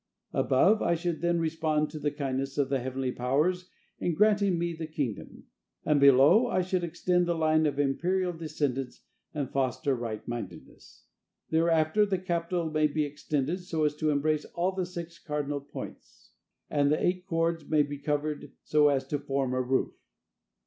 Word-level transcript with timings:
Above, 0.33 0.81
I 0.81 0.95
should 0.95 1.21
then 1.21 1.37
respond 1.39 1.91
to 1.91 1.99
the 1.99 2.09
kindness 2.09 2.57
of 2.57 2.69
the 2.69 2.79
heavenly 2.79 3.11
powers 3.11 3.69
in 3.99 4.15
granting 4.15 4.57
me 4.57 4.73
the 4.73 4.87
kingdom; 4.87 5.43
and 5.85 5.99
below, 5.99 6.47
I 6.47 6.61
should 6.63 6.83
extend 6.83 7.27
the 7.27 7.35
line 7.35 7.67
of 7.67 7.75
the 7.75 7.83
imperial 7.83 8.33
descendants 8.33 9.03
and 9.31 9.51
foster 9.51 9.95
rightmindedness. 9.95 11.03
Thereafter 11.51 12.07
the 12.07 12.17
capital 12.17 12.71
may 12.71 12.87
be 12.87 13.05
extended 13.05 13.59
so 13.59 13.83
as 13.83 13.95
to 13.97 14.09
embrace 14.09 14.45
all 14.55 14.71
the 14.71 14.87
six 14.87 15.19
cardinal 15.19 15.61
points, 15.61 16.31
and 16.67 16.91
the 16.91 17.05
eight 17.05 17.27
cords 17.27 17.69
may 17.69 17.83
be 17.83 17.99
covered 17.99 18.53
so 18.63 18.89
as 18.89 19.05
to 19.09 19.19
form 19.19 19.53
a 19.53 19.61
roof. 19.61 19.93